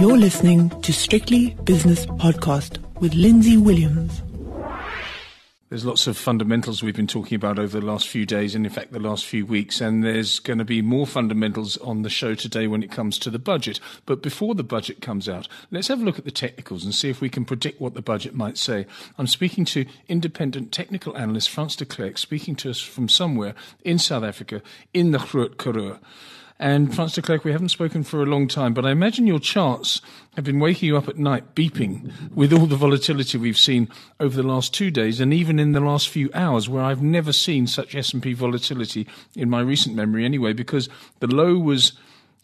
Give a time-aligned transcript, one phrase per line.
[0.00, 4.22] You're listening to Strictly Business Podcast with Lindsay Williams.
[5.68, 8.72] There's lots of fundamentals we've been talking about over the last few days and, in
[8.72, 9.82] fact, the last few weeks.
[9.82, 13.28] And there's going to be more fundamentals on the show today when it comes to
[13.28, 13.78] the budget.
[14.06, 17.10] But before the budget comes out, let's have a look at the technicals and see
[17.10, 18.86] if we can predict what the budget might say.
[19.18, 23.54] I'm speaking to independent technical analyst Frans de Klerk, speaking to us from somewhere
[23.84, 24.62] in South Africa
[24.94, 25.98] in the Groot Karoo.
[26.60, 29.40] And Frans de Klerk, we haven't spoken for a long time, but I imagine your
[29.40, 30.02] charts
[30.36, 33.88] have been waking you up at night beeping with all the volatility we've seen
[34.20, 37.32] over the last two days and even in the last few hours where I've never
[37.32, 41.94] seen such S&P volatility in my recent memory anyway, because the low was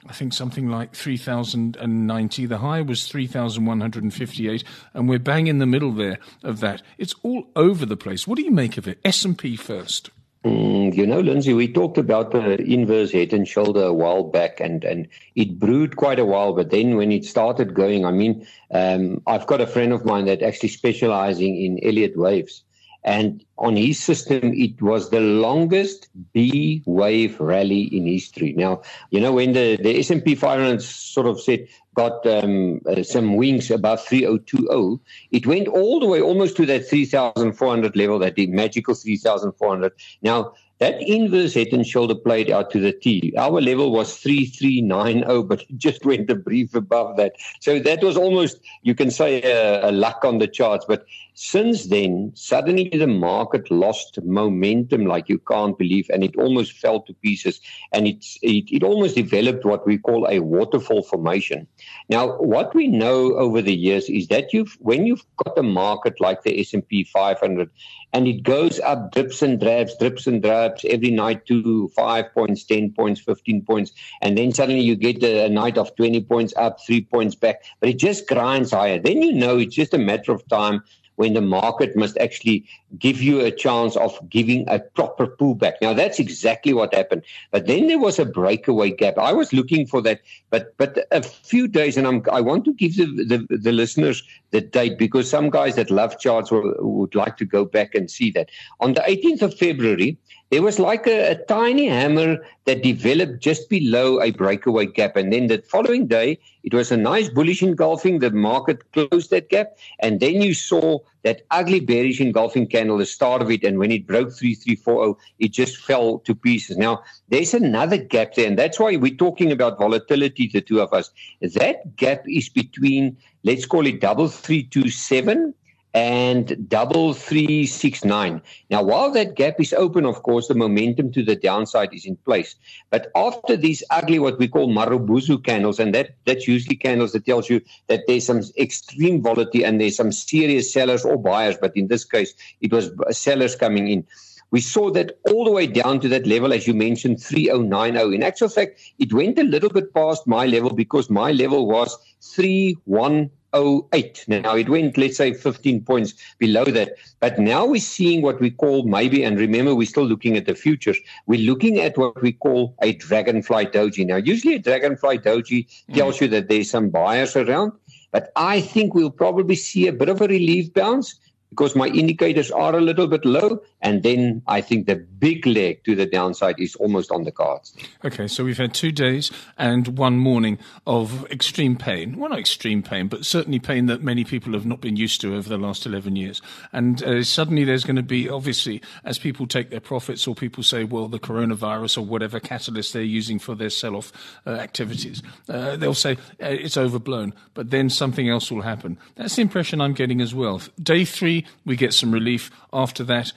[0.09, 2.47] I think something like 3,090.
[2.47, 4.64] The high was 3,158,
[4.95, 6.80] and we're bang in the middle there of that.
[6.97, 8.27] It's all over the place.
[8.27, 9.01] What do you make of it?
[9.05, 10.11] S&P first.
[10.45, 14.61] Mm, you know, Lindsay, we talked about the inverse head and shoulder a while back,
[14.61, 16.53] and, and it brewed quite a while.
[16.53, 20.27] But then when it started going, I mean, um, I've got a friend of mine
[20.27, 22.62] that actually specializing in Elliott waves.
[23.07, 28.53] And on his system, it was the longest B wave rally in history.
[28.53, 33.37] Now, you know, when the, the S&P 500 sort of said, got um, uh, some
[33.37, 38.49] wings above 3020, it went all the way almost to that 3,400 level, that the
[38.49, 39.93] magical 3,400.
[40.21, 43.33] Now, that inverse head and shoulder played out to the T.
[43.39, 47.37] Our level was 3390, but it just went a brief above that.
[47.61, 50.84] So that was almost, you can say, a, a luck on the charts.
[50.87, 51.07] But
[51.39, 57.03] since then, suddenly the market lost momentum like you can't believe, and it almost fell
[57.03, 57.61] to pieces.
[57.93, 61.67] And it, it almost developed what we call a waterfall formation.
[62.09, 66.23] Now, what we know over the years is that you've, when you've got a market
[66.23, 67.69] like the S&P 500,
[68.15, 72.65] and it goes up drips and drabs, drips and drabs every night to five points,
[72.65, 73.93] 10 points, 15 points.
[74.23, 77.91] And then suddenly you get a night of 20 points up, three points back, but
[77.91, 78.98] it just grinds higher.
[78.98, 80.83] Then you know it's just a matter of time
[81.17, 82.64] when the market must actually
[82.98, 85.75] give you a chance of giving a proper pullback.
[85.82, 87.22] Now that's exactly what happened.
[87.50, 89.19] But then there was a breakaway gap.
[89.19, 92.72] I was looking for that, but but a few days, and I'm, I want to
[92.75, 97.15] give the, the, the listeners the date because some guys that love charts will, would
[97.15, 98.50] like to go back and see that.
[98.81, 100.19] On the 18th of February,
[100.51, 105.17] there was like a, a, tiny hammer that developed just below a breakaway gap.
[105.17, 108.21] And then the following day, it was a nice bullish engulfing.
[108.21, 109.77] The market closed that gap.
[109.99, 113.65] And then you saw that ugly bearish engulfing candle, the start of it.
[113.65, 116.77] And when it broke 3340, it just fell to pieces.
[116.77, 118.47] Now, there's another gap there.
[118.47, 121.11] And that's why we're talking about volatility, the two of us.
[121.41, 125.55] That gap is between, let's call it double three two seven
[125.97, 128.43] and double three six nine.
[128.71, 132.17] Now, while that gap is open, of course, the momentum to the downside is in
[132.17, 132.55] place.
[132.91, 137.25] But after these ugly, what we call marubozu candles, and that that's usually candles that
[137.25, 141.57] tells you that there's some extreme volatility and there's some serious sellers or buyers.
[141.59, 144.07] But in this case, it was sellers coming in.
[144.51, 148.15] We saw that all the way down to that level, as you mentioned, 3090.
[148.15, 151.97] In actual fact, it went a little bit past my level because my level was
[152.21, 154.25] 31 08.
[154.28, 156.93] Now it went, let's say, 15 points below that.
[157.21, 160.55] But now we're seeing what we call maybe, and remember, we're still looking at the
[160.55, 160.99] futures.
[161.27, 164.06] We're looking at what we call a dragonfly doji.
[164.06, 166.21] Now, usually a dragonfly doji tells mm.
[166.22, 167.72] you that there's some buyers around,
[168.12, 171.19] but I think we'll probably see a bit of a relief bounce
[171.51, 173.61] because my indicators are a little bit low.
[173.83, 177.75] And then I think the big leg to the downside is almost on the cards.
[178.05, 182.17] Okay, so we've had two days and one morning of extreme pain.
[182.17, 185.37] Well, not extreme pain, but certainly pain that many people have not been used to
[185.37, 186.43] over the last 11 years.
[186.73, 190.63] And uh, suddenly there's going to be, obviously, as people take their profits or people
[190.63, 194.13] say, well, the coronavirus or whatever catalyst they're using for their sell off
[194.47, 197.34] uh, activities, uh, they'll say uh, it's overblown.
[197.55, 198.99] But then something else will happen.
[199.15, 200.61] That's the impression I'm getting as well.
[200.83, 202.50] Day three, we get some relief.
[202.72, 203.32] After that,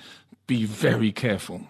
[0.47, 1.61] be very careful.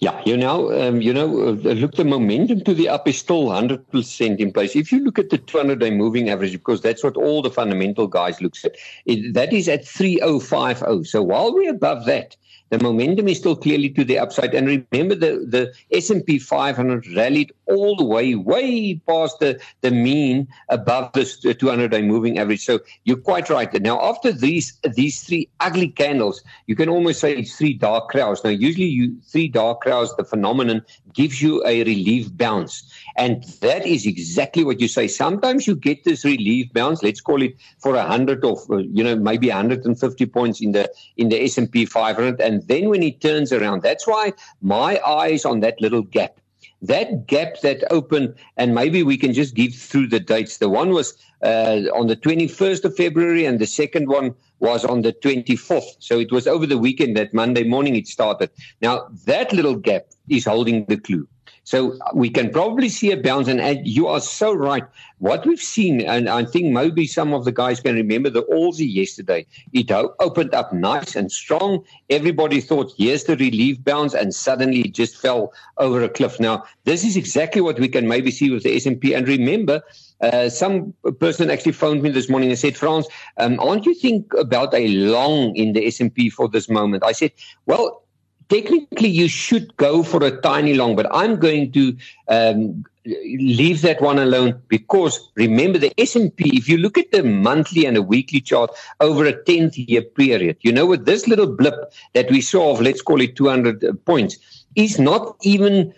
[0.00, 3.46] Yeah, you know, um, you know, uh, look, the momentum to the up is still
[3.46, 4.76] 100% in place.
[4.76, 8.40] If you look at the 200-day moving average, because that's what all the fundamental guys
[8.40, 8.76] looks at,
[9.06, 11.02] it, that is at 3050.
[11.02, 12.36] So while we're above that,
[12.70, 14.54] the momentum is still clearly to the upside.
[14.54, 20.48] And remember, the, the S&P 500 rallied all the way, way past the, the mean
[20.68, 22.64] above the 200-day moving average.
[22.64, 23.72] So you're quite right.
[23.80, 28.42] Now, after these these three ugly candles, you can almost say it's three dark crowds.
[28.44, 30.82] Now, usually you three dark crowds, the phenomenon
[31.12, 32.90] gives you a relief bounce.
[33.16, 35.08] And that is exactly what you say.
[35.08, 39.16] Sometimes you get this relief bounce, let's call it for a hundred or, you know,
[39.16, 42.40] maybe 150 points in the, in the S&P 500.
[42.40, 44.32] And then when it turns around, that's why
[44.62, 46.40] my eyes on that little gap
[46.82, 50.58] that gap that opened, and maybe we can just give through the dates.
[50.58, 55.02] The one was uh, on the 21st of February, and the second one was on
[55.02, 55.96] the 24th.
[55.98, 58.50] So it was over the weekend that Monday morning it started.
[58.80, 61.26] Now, that little gap is holding the clue.
[61.68, 63.46] So we can probably see a bounce.
[63.46, 64.84] And, you are so right.
[65.18, 68.90] What we've seen, and I think maybe some of the guys can remember the Aussie
[68.90, 69.44] yesterday,
[69.74, 71.84] it opened up nice and strong.
[72.08, 76.40] Everybody thought, here's the relief bounce, and suddenly it just fell over a cliff.
[76.40, 79.12] Now, this is exactly what we can maybe see with the S&P.
[79.12, 79.82] And remember,
[80.22, 83.06] uh, some person actually phoned me this morning and said, "Frans,
[83.36, 87.32] um, aren't you think about a long in the S&P for this moment?" I said,
[87.66, 88.07] "Well,
[88.48, 91.96] technically you should go for a tiny long, but I'm going to
[92.28, 97.86] um, leave that one alone because remember the S&P, if you look at the monthly
[97.86, 101.92] and a weekly chart over a 10 year period, you know, with this little blip
[102.14, 104.38] that we saw of, let's call it 200 points,
[104.74, 105.92] is not even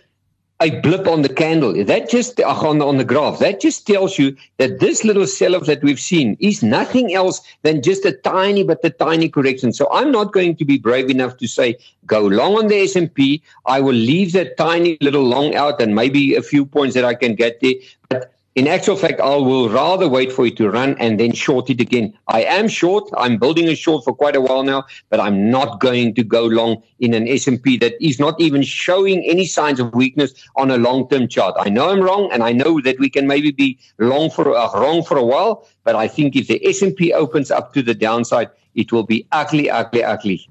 [0.61, 1.73] a blip on the candle.
[1.83, 3.39] That just on the, on the graph.
[3.39, 7.81] That just tells you that this little sell-off that we've seen is nothing else than
[7.81, 9.73] just a tiny but a tiny correction.
[9.73, 13.41] So I'm not going to be brave enough to say go long on the S&P.
[13.65, 17.15] I will leave that tiny little long out and maybe a few points that I
[17.15, 17.73] can get there.
[18.07, 21.69] But in actual fact, I will rather wait for it to run and then short
[21.69, 22.13] it again.
[22.27, 23.09] I am short.
[23.15, 26.47] I'm building a short for quite a while now, but I'm not going to go
[26.47, 30.77] long in an S&P that is not even showing any signs of weakness on a
[30.77, 31.55] long-term chart.
[31.59, 34.77] I know I'm wrong, and I know that we can maybe be long for uh,
[34.77, 38.49] wrong for a while, but I think if the S&P opens up to the downside,
[38.75, 40.49] it will be ugly, ugly, ugly.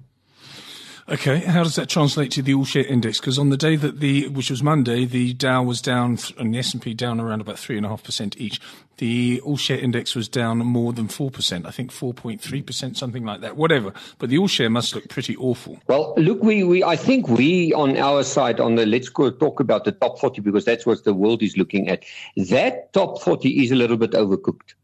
[1.11, 3.19] Okay, how does that translate to the all share index?
[3.19, 6.59] Because on the day that the, which was Monday, the Dow was down and the
[6.61, 8.61] S and P down around about three and a half percent each.
[8.99, 11.67] The all share index was down more than four percent.
[11.67, 13.57] I think four point three percent, something like that.
[13.57, 15.81] Whatever, but the all share must look pretty awful.
[15.89, 19.59] Well, look, we, we I think we on our side on the let's go talk
[19.59, 22.05] about the top forty because that's what the world is looking at.
[22.37, 24.75] That top forty is a little bit overcooked.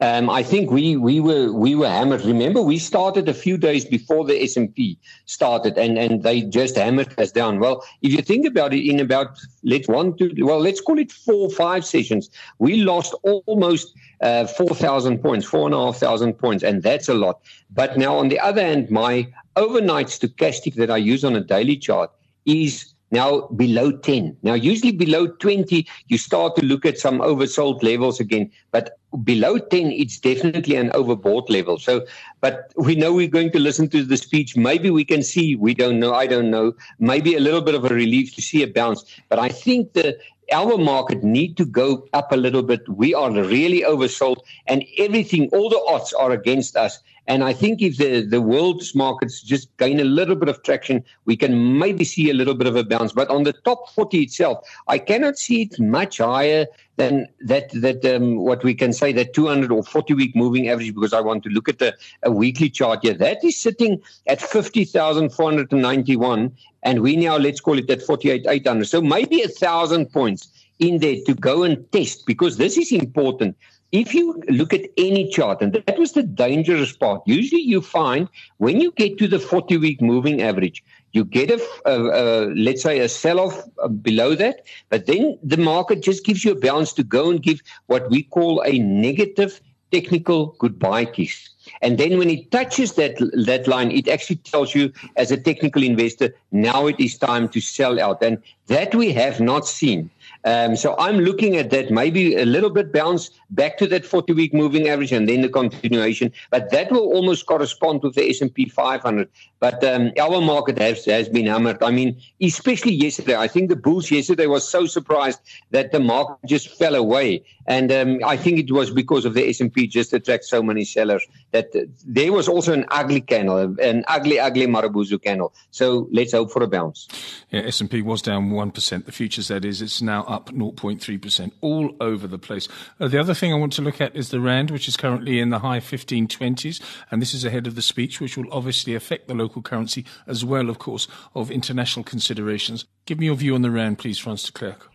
[0.00, 2.24] Um, I think we we were we were hammered.
[2.24, 4.96] Remember, we started a few days before the S and P
[5.26, 7.58] started, and and they just hammered us down.
[7.58, 11.10] Well, if you think about it, in about let's one to well, let's call it
[11.10, 12.30] four five sessions,
[12.60, 17.08] we lost almost uh, four thousand points, four and a half thousand points, and that's
[17.08, 17.40] a lot.
[17.70, 21.76] But now on the other hand, my overnight stochastic that I use on a daily
[21.76, 22.12] chart
[22.46, 24.36] is now below 10.
[24.42, 29.58] Now, usually below 20, you start to look at some oversold levels again, but below
[29.58, 31.78] 10, it's definitely an overbought level.
[31.78, 32.06] So,
[32.40, 34.56] but we know we're going to listen to the speech.
[34.56, 37.84] Maybe we can see, we don't know, I don't know, maybe a little bit of
[37.84, 39.04] a relief to see a bounce.
[39.28, 40.18] But I think the
[40.52, 42.88] our market need to go up a little bit.
[42.88, 47.00] We are really oversold and everything, all the odds are against us.
[47.26, 51.04] And I think if the, the world's markets just gain a little bit of traction,
[51.26, 53.12] we can maybe see a little bit of a bounce.
[53.12, 56.66] But on the top 40 itself, I cannot see it much higher
[56.98, 60.94] than that, that um, what we can say, that 200 or 40 week moving average,
[60.94, 63.14] because I want to look at the a weekly chart here.
[63.14, 66.56] That is sitting at 50,491.
[66.82, 68.86] And we now, let's call it at 48,800.
[68.86, 70.48] So maybe a thousand points
[70.78, 73.56] in there to go and test, because this is important
[73.90, 78.28] if you look at any chart, and that was the dangerous part, usually you find
[78.58, 82.82] when you get to the 40 week moving average, you get a, a, a let's
[82.82, 83.62] say a sell off
[84.02, 87.60] below that, but then the market just gives you a bounce to go and give
[87.86, 89.60] what we call a negative
[89.90, 91.48] technical goodbye kiss.
[91.82, 93.16] And then when it touches that
[93.46, 97.60] that line, it actually tells you as a technical investor, now it is time to
[97.60, 98.22] sell out.
[98.22, 100.10] And that we have not seen.
[100.44, 104.32] Um, so I'm looking at that maybe a little bit bounce back to that 40
[104.32, 108.68] week moving average and then the continuation, but that will almost correspond with the S&P
[108.68, 109.28] 500.
[109.60, 111.82] But um, our market has, has been hammered.
[111.82, 113.36] I mean, especially yesterday.
[113.36, 115.40] I think the bulls yesterday was so surprised
[115.70, 117.44] that the market just fell away.
[117.66, 121.26] And um, I think it was because of the S&P just attract so many sellers
[121.50, 125.52] that uh, there was also an ugly candle, an ugly, ugly Marubozu candle.
[125.70, 127.08] So let's hope for a bounce.
[127.50, 129.04] Yeah, S&P was down 1%.
[129.04, 132.68] The futures, that is, it's now up 0.3%, all over the place.
[133.00, 135.40] Uh, the other thing I want to look at is the Rand, which is currently
[135.40, 136.80] in the high 1520s.
[137.10, 140.44] And this is ahead of the speech, which will obviously affect the local currency as
[140.44, 142.84] well, of course, of international considerations.
[143.06, 144.90] Give me your view on the Rand, please, Frans de Klerk.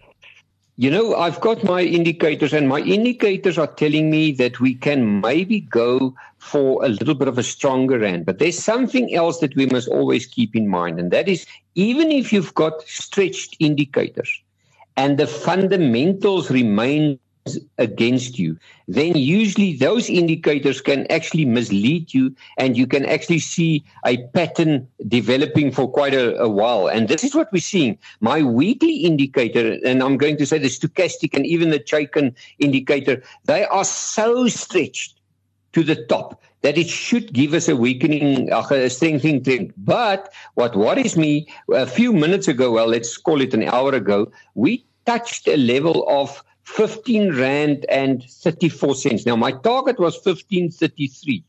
[0.75, 5.21] You know, I've got my indicators, and my indicators are telling me that we can
[5.21, 8.25] maybe go for a little bit of a stronger rand.
[8.25, 12.11] But there's something else that we must always keep in mind, and that is even
[12.11, 14.42] if you've got stretched indicators
[14.95, 17.19] and the fundamentals remain
[17.77, 18.57] against you,
[18.87, 24.87] then usually those indicators can actually mislead you and you can actually see a pattern
[25.07, 26.87] developing for quite a, a, while.
[26.87, 27.97] And this is what we're seeing.
[28.21, 33.21] My weekly indicator, and I'm going to say the stochastic and even the Chaikin indicator,
[33.45, 35.19] they are so stretched
[35.73, 39.73] to the top that it should give us a weakening, a strengthening trend.
[39.77, 44.31] But what worries me, a few minutes ago, well, let's call it an hour ago,
[44.55, 49.25] we touched a level of 15 rand and 34 cents.
[49.25, 51.43] Now my target was 1533.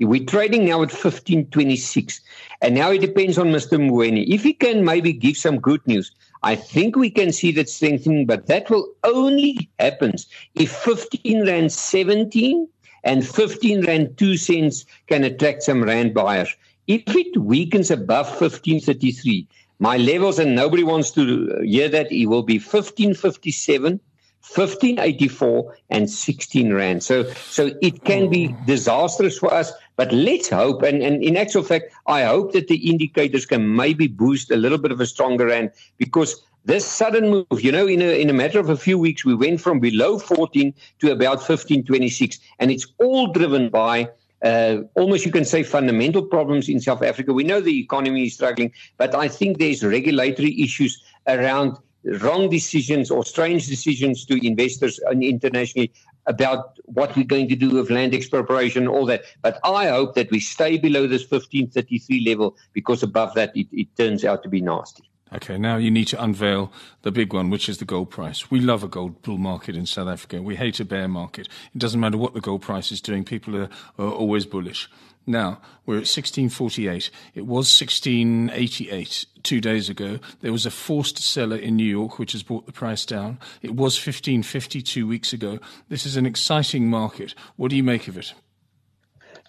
[0.00, 2.20] We're trading now at 1526.
[2.62, 3.78] And now it depends on Mr.
[3.78, 4.26] Mboweni.
[4.26, 6.10] If he can maybe give some good news,
[6.42, 10.14] I think we can see that strengthening, but that will only happen
[10.54, 12.66] if 15 rand 17
[13.04, 16.54] and 15 rand 2 cents can attract some rand buyers.
[16.86, 19.46] If it weakens above 1533,
[19.78, 24.00] my levels, and nobody wants to hear that, it will be 1557
[24.44, 27.02] 1584 and 16 rand.
[27.02, 28.66] So so it can be oh.
[28.66, 32.90] disastrous for us, but let's hope and, and in actual fact I hope that the
[32.90, 37.60] indicators can maybe boost a little bit of a stronger rand because this sudden move,
[37.60, 40.18] you know, in a in a matter of a few weeks we went from below
[40.18, 42.38] 14 to about 15, 26.
[42.58, 44.08] and it's all driven by
[44.44, 47.32] uh, almost you can say fundamental problems in South Africa.
[47.32, 51.78] We know the economy is struggling, but I think there's regulatory issues around
[52.20, 55.90] wrong decisions or strange decisions to investors internationally
[56.26, 59.22] about what we're going to do with land expropriation, all that.
[59.40, 63.88] But I hope that we stay below this 1533 level because above that, it, it
[63.96, 65.04] turns out to be nasty.
[65.34, 66.72] Okay, now you need to unveil
[67.02, 68.52] the big one, which is the gold price.
[68.52, 70.40] We love a gold bull market in South Africa.
[70.40, 71.48] We hate a bear market.
[71.74, 74.88] It doesn't matter what the gold price is doing, people are, are always bullish.
[75.26, 77.10] Now, we're at 1648.
[77.34, 80.20] It was 1688 two days ago.
[80.40, 83.38] There was a forced seller in New York, which has brought the price down.
[83.60, 85.58] It was 1550 two weeks ago.
[85.88, 87.34] This is an exciting market.
[87.56, 88.34] What do you make of it?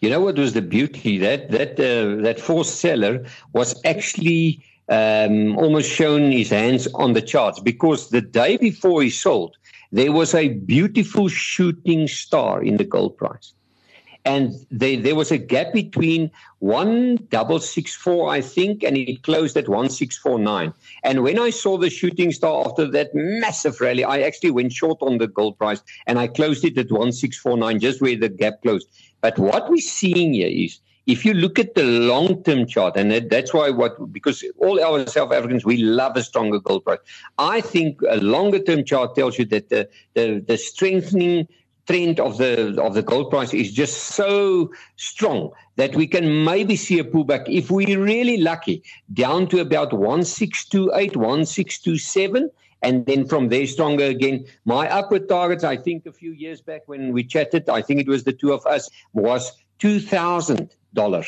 [0.01, 1.18] You know what was the beauty?
[1.20, 7.22] That, that, uh, that forced seller was actually um, almost shown his hands on the
[7.22, 9.58] charts because the day before he sold,
[9.92, 13.54] there was a beautiful shooting star in the gold price
[14.25, 19.22] and they, there was a gap between one double six four, I think, and it
[19.22, 20.74] closed at one six four nine.
[21.04, 24.98] And when I saw the shooting star after that massive rally, I actually went short
[25.01, 28.18] on the gold price and I closed it at one six four nine, just where
[28.18, 28.88] the gap closed.
[29.22, 33.12] But what we're seeing here is if you look at the long term chart, and
[33.12, 37.00] that, that's why what because all our South Africans we love a stronger gold price.
[37.38, 41.48] I think a longer term chart tells you that the the, the strengthening
[41.88, 46.76] trend of the of the gold price is just so strong that we can maybe
[46.76, 48.82] see a pullback if we're really lucky
[49.14, 52.50] down to about 1628 1627
[52.82, 56.82] and then from there stronger again my upward targets i think a few years back
[56.88, 61.27] when we chatted i think it was the two of us was $2000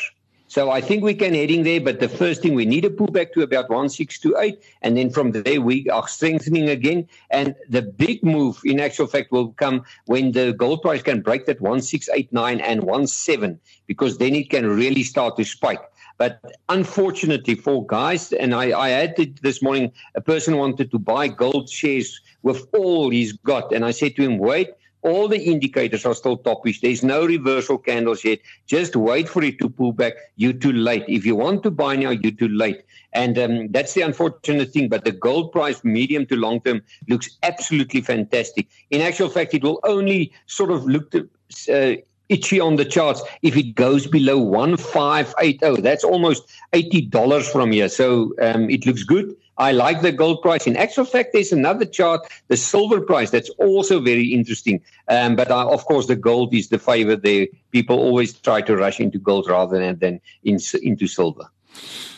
[0.50, 3.08] so I think we can heading there, but the first thing we need to pull
[3.08, 7.08] back to about 1628, and then from there we are strengthening again.
[7.30, 11.48] And the big move, in actual fact, will come when the gold price can break
[11.48, 15.82] that 1689 and 17, because then it can really start to spike.
[16.18, 16.39] But
[16.70, 22.22] unfortunately for guys, and I, I this morning, a person wanted to buy gold shares
[22.42, 24.70] with all he's got, and I said to him, wait
[25.08, 26.82] all the indicators are still topish.
[26.82, 28.40] There's no reversal candles yet.
[28.66, 30.14] Just wait for it to pull back.
[30.36, 31.06] You're too late.
[31.08, 32.84] If you want to buy now, you're too late.
[33.14, 34.90] And um, that's the unfortunate thing.
[34.90, 38.68] But the gold price, medium to long term, looks absolutely fantastic.
[38.92, 41.30] In actual fact, it will only sort of look to,
[41.72, 47.90] uh, itchy on the charts if it goes below 1580 that's almost $80 from here
[47.90, 50.68] so um, it looks good I like the gold price.
[50.68, 54.82] In actual fact, there's another chart, the silver price, that's also very interesting.
[55.08, 57.48] Um, but uh, of course, the gold is the favorite there.
[57.72, 61.50] People always try to rush into gold rather than, than in, into silver.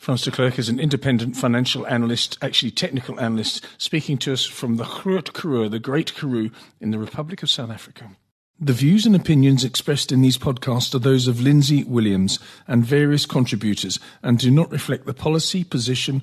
[0.00, 4.76] Frans de Klerk is an independent financial analyst, actually technical analyst, speaking to us from
[4.76, 8.10] the Groot Karoo, the Great Karoo, in the Republic of South Africa.
[8.58, 13.26] The views and opinions expressed in these podcasts are those of Lindsay Williams and various
[13.26, 16.22] contributors and do not reflect the policy, position,